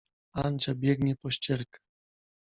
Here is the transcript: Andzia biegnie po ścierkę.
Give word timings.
Andzia 0.43 0.73
biegnie 0.75 1.15
po 1.15 1.31
ścierkę. 1.31 1.79